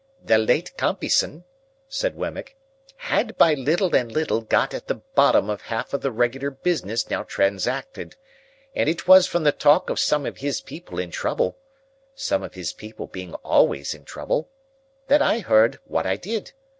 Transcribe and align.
"The 0.23 0.39
late 0.39 0.75
Compeyson," 0.77 1.43
said 1.87 2.15
Wemmick, 2.15 2.57
"had 2.95 3.37
by 3.37 3.53
little 3.53 3.95
and 3.95 4.11
little 4.11 4.41
got 4.41 4.73
at 4.73 4.87
the 4.87 4.95
bottom 4.95 5.47
of 5.47 5.61
half 5.61 5.93
of 5.93 6.01
the 6.01 6.09
regular 6.11 6.49
business 6.49 7.07
now 7.11 7.21
transacted; 7.21 8.15
and 8.73 8.89
it 8.89 9.07
was 9.07 9.27
from 9.27 9.43
the 9.43 9.51
talk 9.51 9.91
of 9.91 9.99
some 9.99 10.25
of 10.25 10.37
his 10.37 10.59
people 10.59 10.97
in 10.97 11.11
trouble 11.11 11.59
(some 12.15 12.41
of 12.41 12.55
his 12.55 12.73
people 12.73 13.05
being 13.05 13.35
always 13.43 13.93
in 13.93 14.03
trouble) 14.03 14.49
that 15.05 15.21
I 15.21 15.37
heard 15.37 15.77
what 15.85 16.07
I 16.07 16.15
did. 16.15 16.53